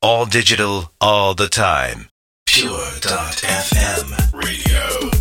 All 0.00 0.26
digital, 0.26 0.92
all 1.00 1.34
the 1.34 1.48
time. 1.48 2.08
Pure.fm 2.46 4.32
radio. 4.32 5.17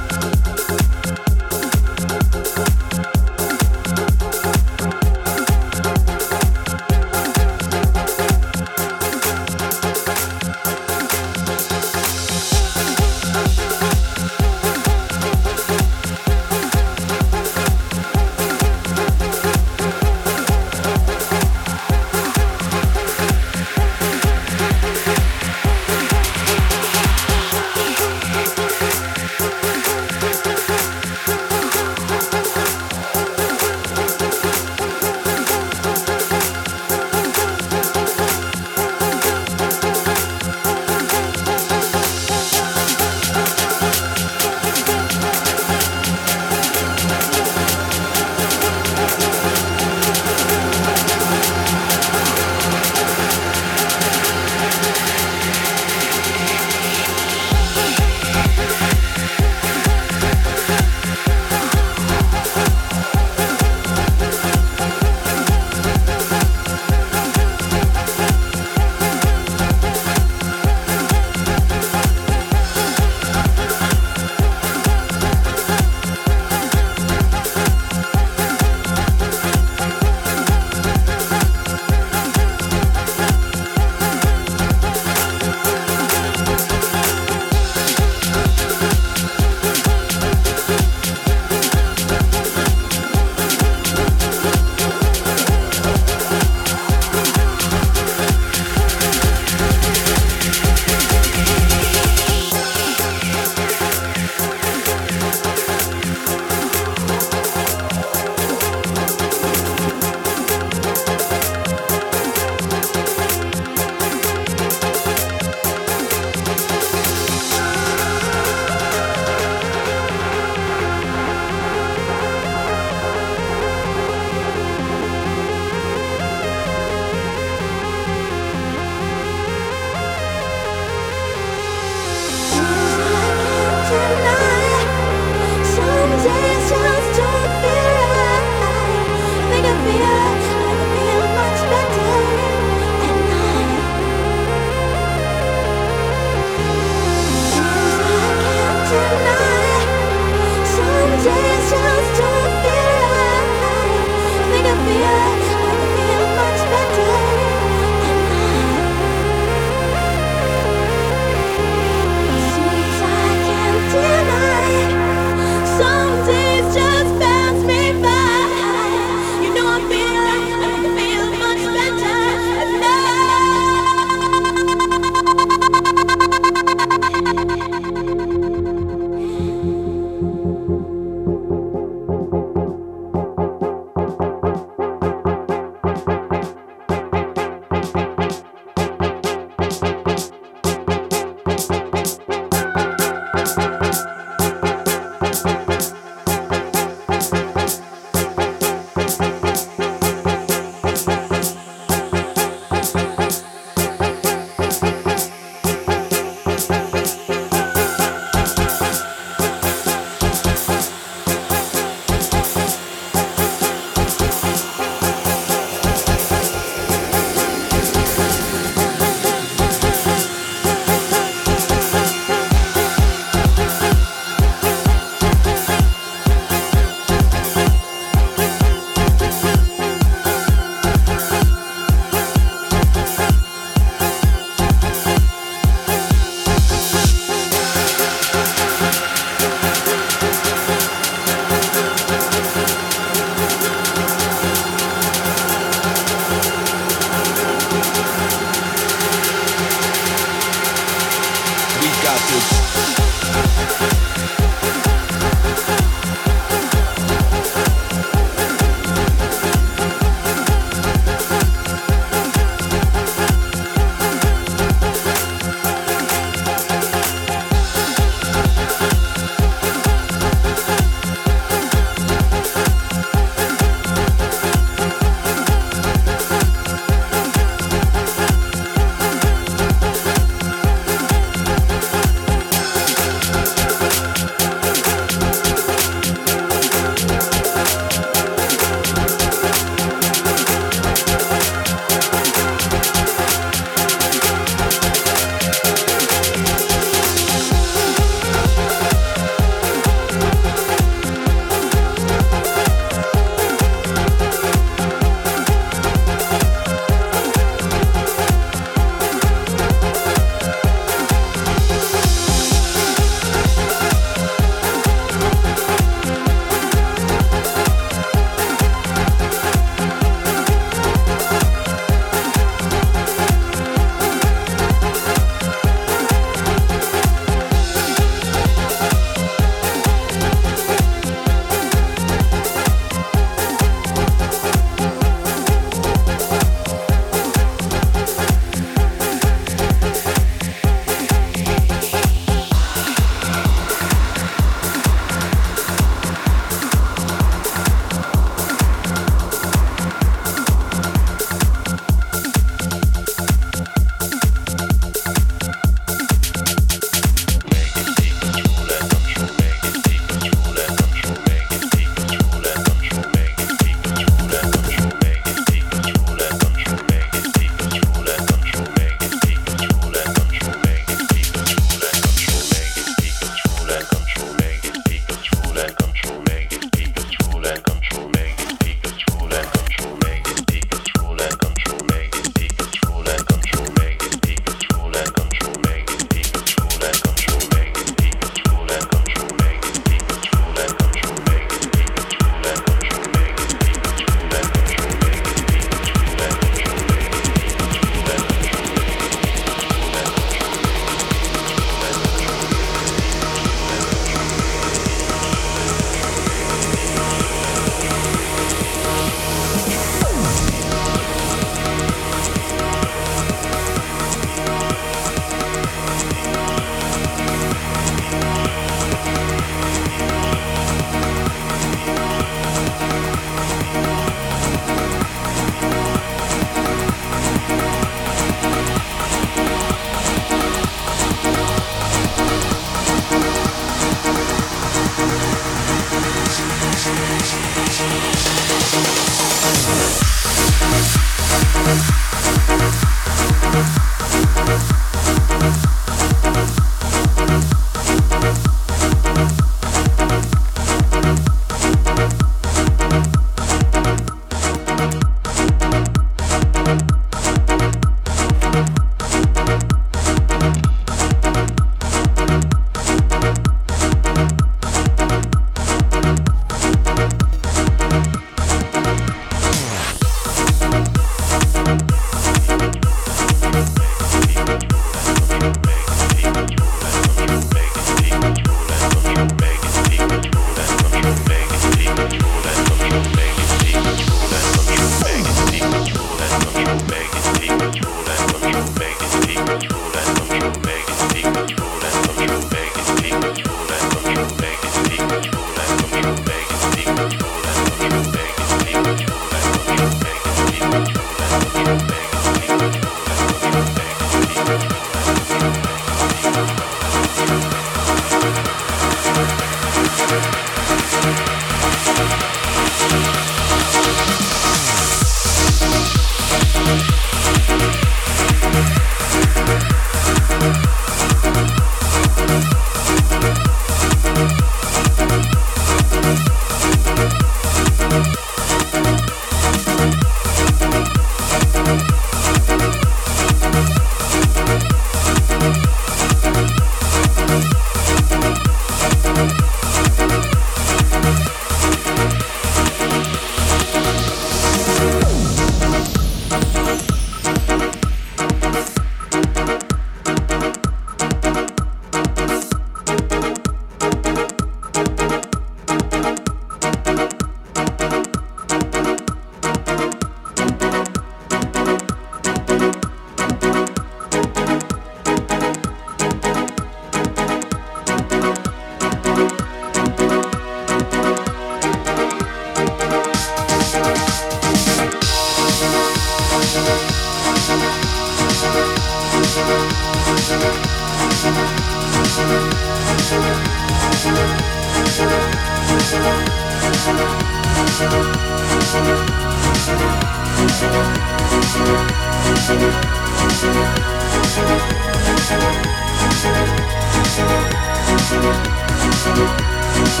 Thank 598.22 600.00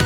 you. 0.00 0.05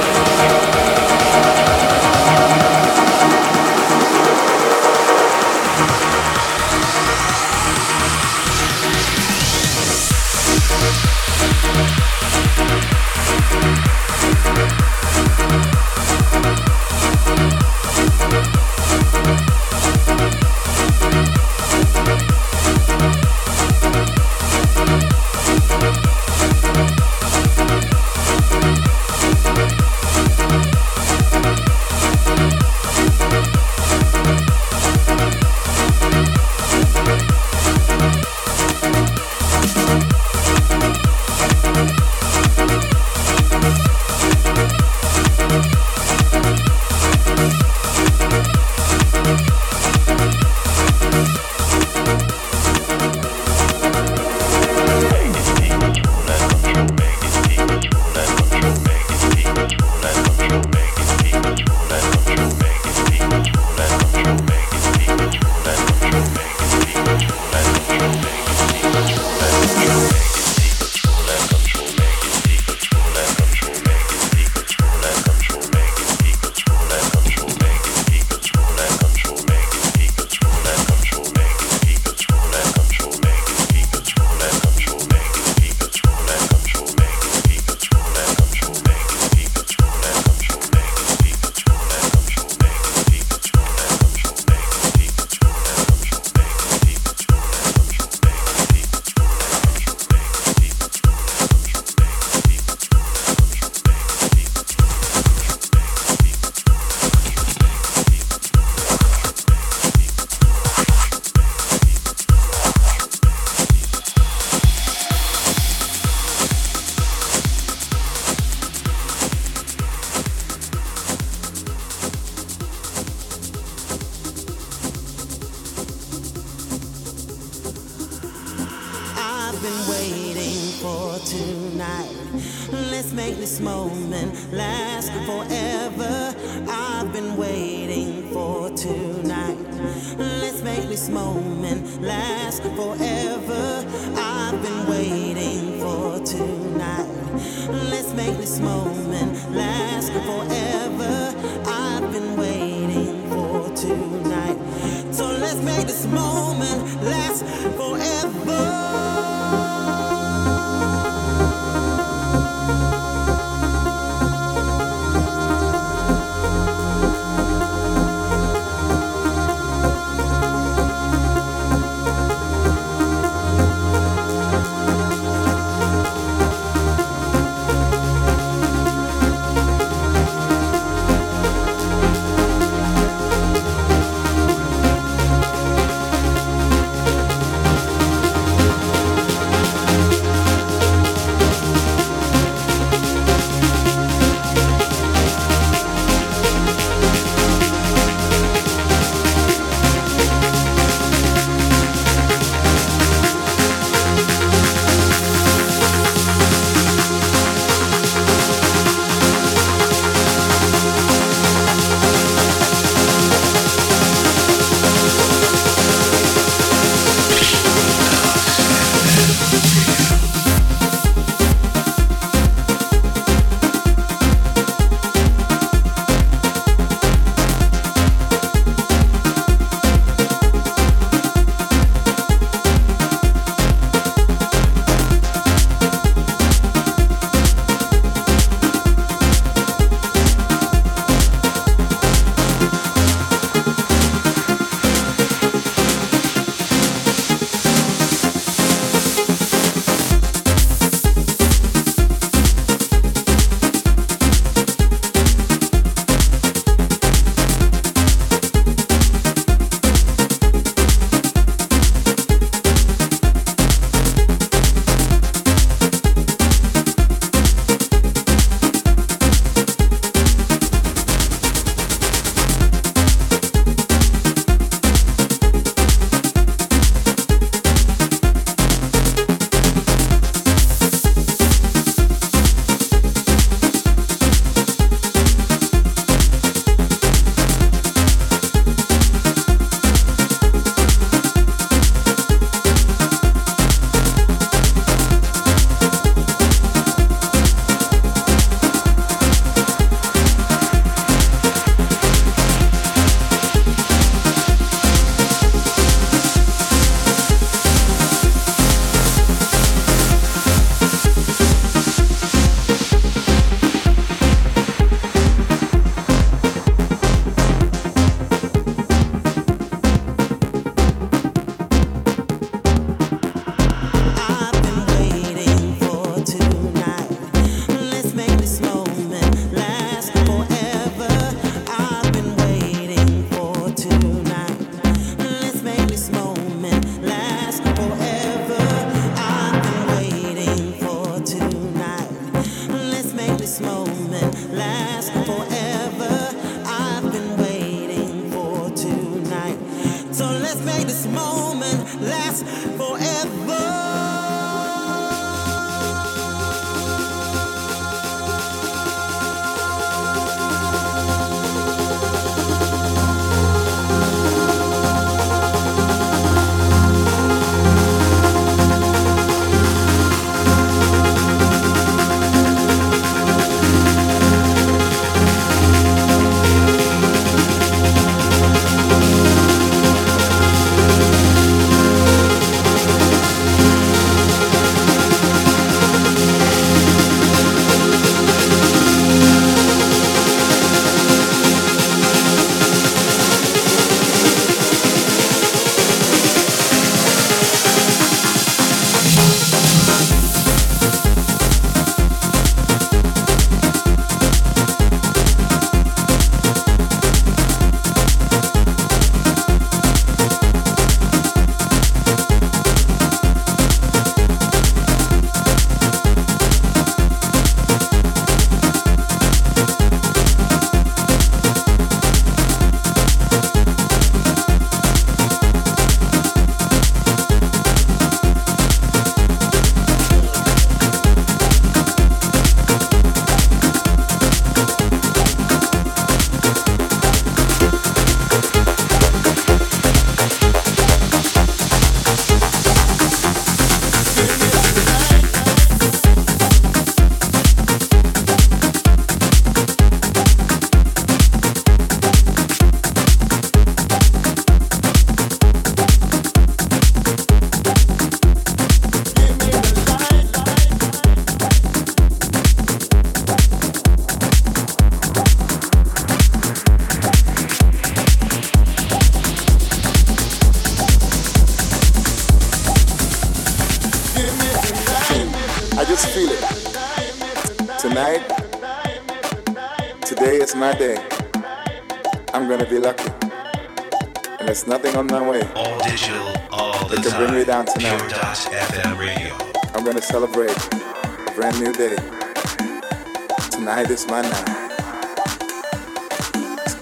this 493.91 494.07
my 494.07 494.21
night. 494.21 494.47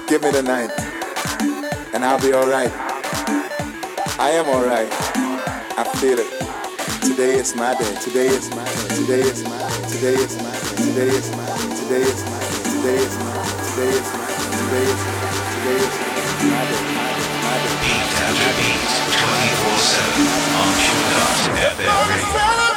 Give 0.08 0.22
me 0.22 0.30
the 0.32 0.44
night, 0.44 0.70
and 1.94 2.06
I'll 2.06 2.20
be 2.22 2.34
alright. 2.34 2.72
I 4.20 4.30
am 4.32 4.48
alright. 4.48 4.92
I 5.80 5.84
feel 5.98 6.20
it. 6.20 6.30
Today 7.02 7.40
is 7.40 7.56
my 7.56 7.74
day. 7.76 7.96
Today 8.02 8.28
is 8.28 8.50
my 8.52 8.64
day. 8.64 8.88
Today 8.96 9.22
is 9.22 9.44
my 9.46 9.58
day. 9.58 9.88
Today 9.90 10.14
is 10.14 10.38
my 10.38 10.52
day. 10.52 10.76
Today 10.78 11.10
is 11.10 11.32
my 11.34 11.48
day. 11.48 11.74
Today 11.80 12.04
is 12.06 12.22
my 12.22 12.40
day. 12.40 12.60
Today 12.70 13.00
is 13.00 13.10
my 13.10 13.24
day. 13.24 13.44
Today 13.60 13.90
is 13.90 14.14
my 14.14 14.30
day. 14.30 14.44
Today 14.44 14.86
is 14.86 15.00
my 15.00 15.16
day. 15.20 15.48
Today 15.50 15.82
is 15.82 15.96
my 16.00 16.66
day. 16.68 16.84
My. 16.94 17.56
Beat 17.80 18.12
after 18.28 18.52
beat, 18.60 18.84
24/7 19.16 20.60
on 20.60 20.70
Pure 20.78 21.24
FM 21.74 22.04
Radio. 22.10 22.69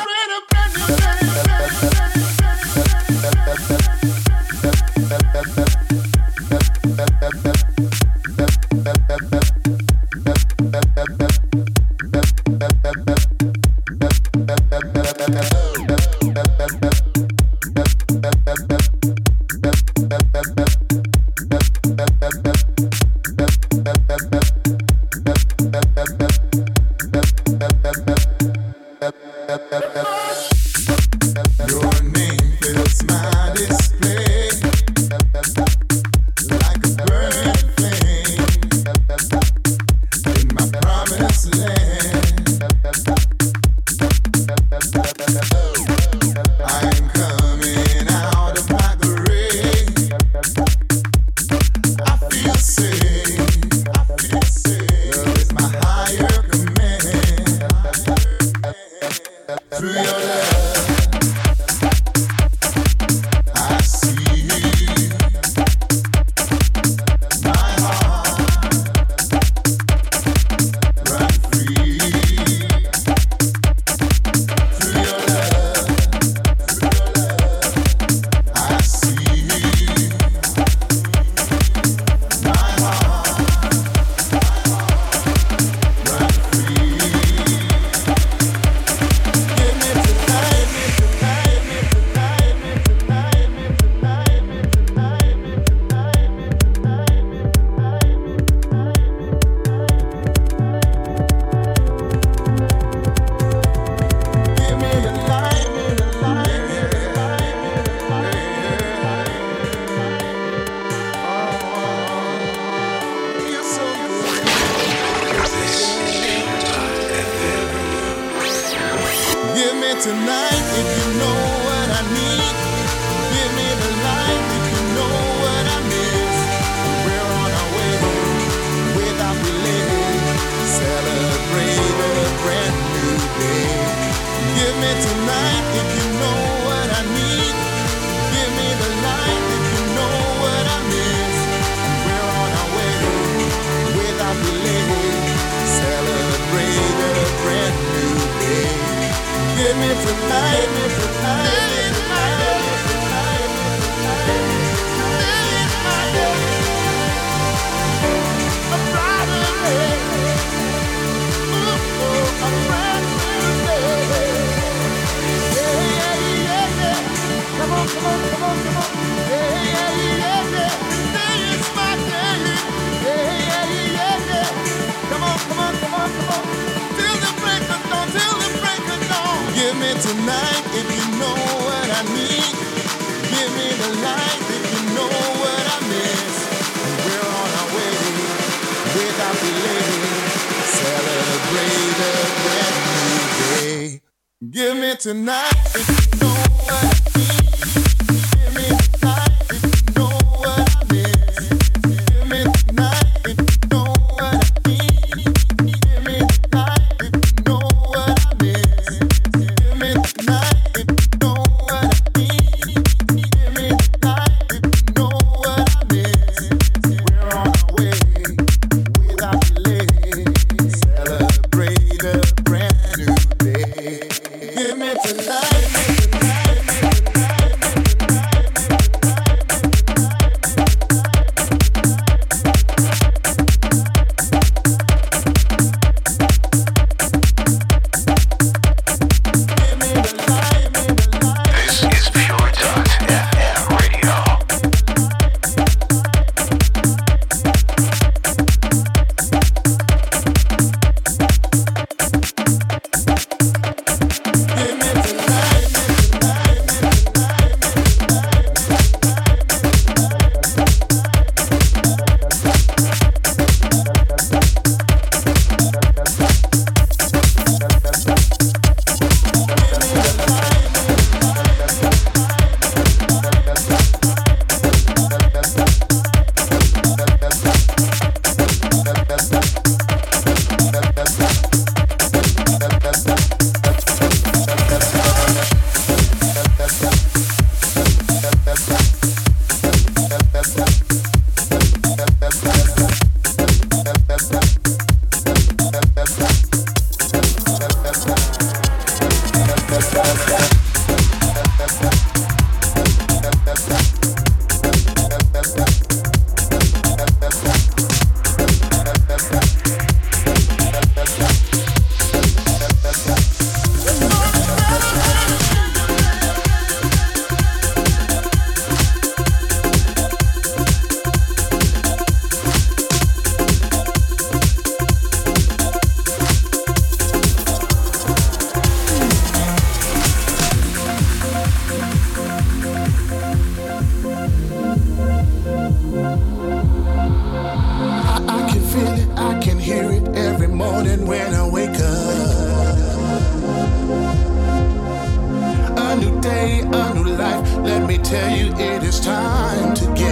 tell 348.12 348.36
you 348.36 348.52
it 348.56 348.82
is 348.82 349.00
time 349.00 349.74
to 349.74 349.86
get. 349.94 350.11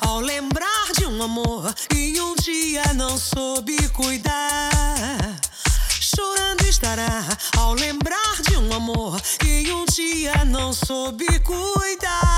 ao 0.00 0.20
lembrar 0.20 0.92
de 0.96 1.06
um 1.06 1.22
amor 1.22 1.72
que 1.88 2.20
um 2.20 2.34
dia 2.36 2.82
não 2.94 3.16
soube 3.18 3.76
cuidar. 3.90 4.70
Chorando 6.00 6.62
estará 6.66 7.24
ao 7.56 7.74
lembrar 7.74 8.42
de 8.48 8.56
um 8.56 8.72
amor 8.72 9.20
que 9.38 9.72
um 9.72 9.84
dia 9.86 10.44
não 10.44 10.72
soube 10.72 11.26
cuidar. 11.40 12.31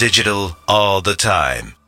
Digital, 0.00 0.56
all 0.66 1.02
the 1.02 1.14
time. 1.14 1.79